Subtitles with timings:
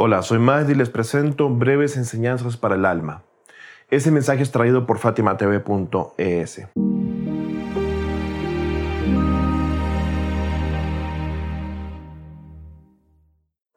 [0.00, 3.24] Hola, soy Mahdi y les presento breves enseñanzas para el alma.
[3.90, 6.68] Ese mensaje es traído por fatimatv.es.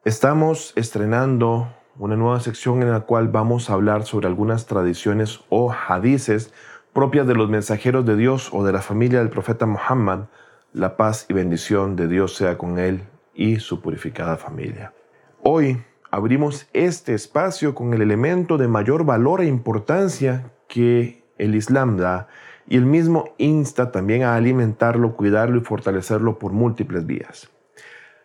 [0.04, 5.72] Estamos estrenando una nueva sección en la cual vamos a hablar sobre algunas tradiciones o
[5.72, 6.54] hadices
[6.92, 10.26] propias de los mensajeros de Dios o de la familia del profeta Muhammad.
[10.72, 14.92] La paz y bendición de Dios sea con él y su purificada familia.
[15.42, 15.82] Hoy
[16.12, 22.28] abrimos este espacio con el elemento de mayor valor e importancia que el Islam da
[22.68, 27.50] y el mismo insta también a alimentarlo, cuidarlo y fortalecerlo por múltiples vías.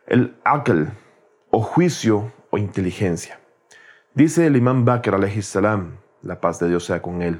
[0.05, 0.91] El akal
[1.49, 3.39] o juicio o inteligencia.
[4.13, 7.39] Dice el imam Bakr salam, la paz de Dios sea con él,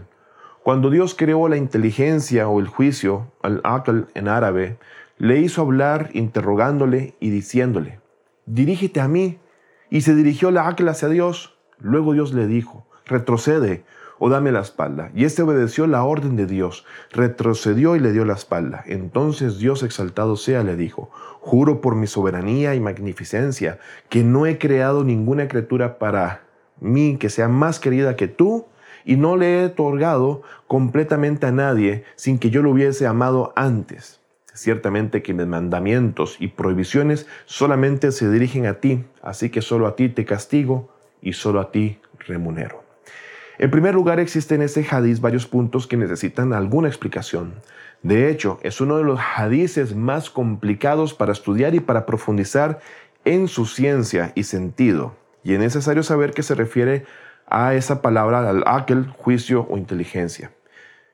[0.63, 4.77] cuando Dios creó la inteligencia o el juicio, al akal en árabe,
[5.17, 7.99] le hizo hablar interrogándole y diciéndole,
[8.45, 9.39] dirígete a mí
[9.89, 11.57] y se dirigió la Aquila hacia Dios.
[11.79, 13.83] Luego Dios le dijo, retrocede
[14.19, 15.11] o dame la espalda.
[15.15, 18.83] Y éste obedeció la orden de Dios, retrocedió y le dio la espalda.
[18.87, 24.57] Entonces Dios exaltado sea le dijo, juro por mi soberanía y magnificencia, que no he
[24.57, 26.41] creado ninguna criatura para
[26.79, 28.65] mí que sea más querida que tú,
[29.05, 34.19] y no le he otorgado completamente a nadie sin que yo lo hubiese amado antes.
[34.57, 39.95] Ciertamente que mis mandamientos y prohibiciones solamente se dirigen a ti, así que solo a
[39.95, 40.89] ti te castigo
[41.21, 42.83] y solo a ti remunero.
[43.59, 47.53] En primer lugar, existen en este hadiz varios puntos que necesitan alguna explicación.
[48.01, 52.79] De hecho, es uno de los hadices más complicados para estudiar y para profundizar
[53.25, 55.15] en su ciencia y sentido.
[55.43, 57.05] Y es necesario saber que se refiere
[57.45, 60.51] a esa palabra, al aquel, juicio o inteligencia.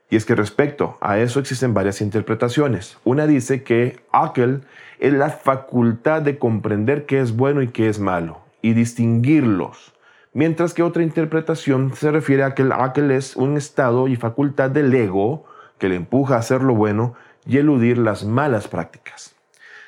[0.09, 2.97] Y es que respecto a eso existen varias interpretaciones.
[3.03, 4.61] Una dice que aquel
[4.99, 9.93] es la facultad de comprender qué es bueno y qué es malo y distinguirlos.
[10.33, 14.93] Mientras que otra interpretación se refiere a que aquel es un estado y facultad del
[14.93, 15.45] ego
[15.77, 17.13] que le empuja a hacer lo bueno
[17.45, 19.35] y eludir las malas prácticas.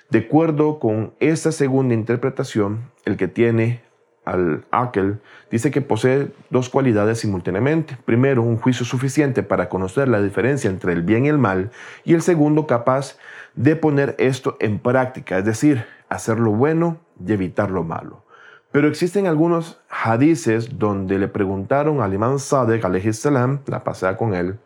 [0.10, 3.82] De acuerdo con esta segunda interpretación, el que tiene
[4.26, 5.20] al Akel,
[5.50, 7.98] dice que posee dos cualidades simultáneamente.
[8.06, 11.72] Primero, un juicio suficiente para conocer la diferencia entre el bien y el mal,
[12.04, 13.18] y el segundo, capaz
[13.56, 18.26] de poner esto en práctica, es decir, hacer lo bueno y evitar lo malo.
[18.72, 24.60] Pero existen algunos hadices donde le preguntaron al imán Sadek, salam, la pasada con él,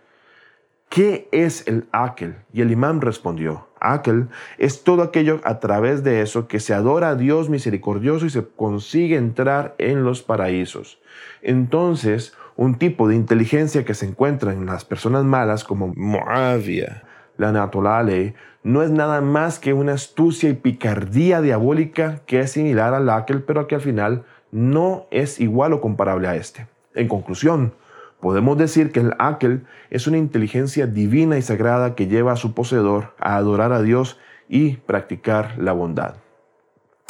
[0.90, 2.36] ¿qué es el Akel?
[2.52, 4.28] Y el imán respondió, Aquel
[4.58, 8.46] es todo aquello a través de eso que se adora a Dios misericordioso y se
[8.46, 11.00] consigue entrar en los paraísos.
[11.42, 17.04] Entonces, un tipo de inteligencia que se encuentra en las personas malas como Moavia,
[17.38, 22.94] la Natolale, no es nada más que una astucia y picardía diabólica que es similar
[22.94, 26.68] al Aquel, pero que al final no es igual o comparable a este.
[26.96, 27.74] En conclusión,
[28.20, 32.54] Podemos decir que el Akel es una inteligencia divina y sagrada que lleva a su
[32.54, 34.20] poseedor a adorar a Dios
[34.50, 36.16] y practicar la bondad.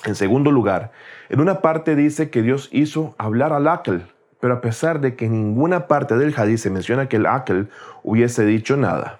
[0.05, 0.91] En segundo lugar,
[1.29, 4.05] en una parte dice que Dios hizo hablar al Akel,
[4.39, 7.69] pero a pesar de que en ninguna parte del hadith se menciona que el Akel
[8.03, 9.19] hubiese dicho nada.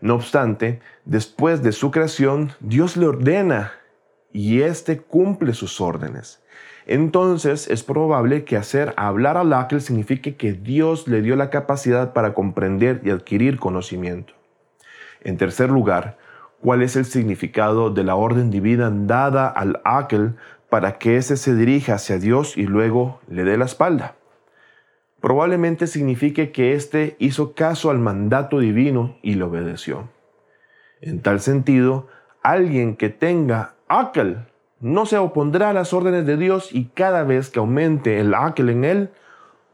[0.00, 3.72] No obstante, después de su creación, Dios le ordena
[4.32, 6.40] y éste cumple sus órdenes
[6.86, 12.12] entonces es probable que hacer hablar al ángel signifique que Dios le dio la capacidad
[12.12, 14.34] para comprender y adquirir conocimiento.
[15.22, 16.18] En tercer lugar,
[16.60, 20.36] ¿cuál es el significado de la orden divina dada al ángel
[20.68, 24.16] para que éste se dirija hacia Dios y luego le dé la espalda?
[25.20, 30.08] Probablemente signifique que éste hizo caso al mandato divino y lo obedeció.
[31.02, 32.08] En tal sentido,
[32.42, 34.46] alguien que tenga ángel
[34.80, 38.70] no se opondrá a las órdenes de Dios y cada vez que aumente el aquel
[38.70, 39.10] en él,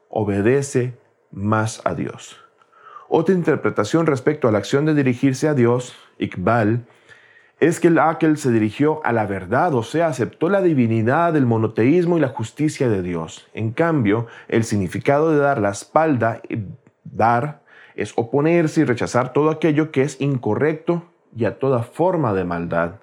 [0.08, 0.94] obedece
[1.30, 2.36] más a Dios.
[3.08, 6.86] Otra interpretación respecto a la acción de dirigirse a Dios, Iqbal,
[7.60, 11.46] es que el aquel se dirigió a la verdad, o sea, aceptó la divinidad, el
[11.46, 13.48] monoteísmo y la justicia de Dios.
[13.54, 16.42] En cambio, el significado de dar la espalda,
[17.04, 17.62] dar,
[17.94, 21.04] es oponerse y rechazar todo aquello que es incorrecto
[21.34, 22.96] y a toda forma de maldad.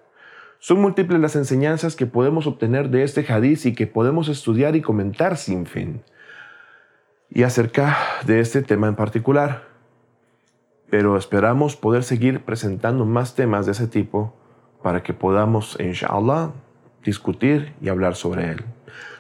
[0.64, 4.82] Son múltiples las enseñanzas que podemos obtener de este hadiz y que podemos estudiar y
[4.82, 6.04] comentar sin fin.
[7.30, 9.66] Y acerca de este tema en particular.
[10.90, 14.38] Pero esperamos poder seguir presentando más temas de ese tipo
[14.82, 16.52] para que podamos, inshallah,
[17.04, 18.64] discutir y hablar sobre él.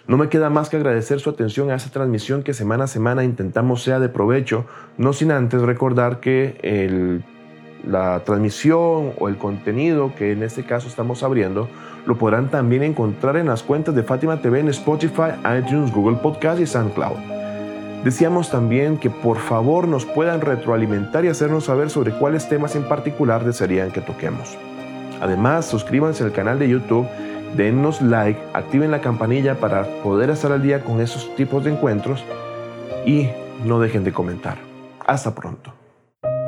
[0.07, 3.25] No me queda más que agradecer su atención a esta transmisión que semana a semana
[3.25, 4.65] intentamos sea de provecho,
[4.97, 7.25] no sin antes recordar que el
[7.83, 11.67] la transmisión o el contenido que en este caso estamos abriendo
[12.05, 16.59] lo podrán también encontrar en las cuentas de Fátima TV en Spotify, iTunes, Google Podcast
[16.59, 17.17] y SoundCloud.
[18.03, 22.83] Decíamos también que por favor nos puedan retroalimentar y hacernos saber sobre cuáles temas en
[22.83, 24.57] particular desearían que toquemos.
[25.21, 27.07] Además, suscríbanse al canal de YouTube,
[27.55, 32.25] dennos like, activen la campanilla para poder estar al día con esos tipos de encuentros
[33.05, 33.29] y
[33.63, 34.57] no dejen de comentar.
[35.05, 35.82] Hasta pronto.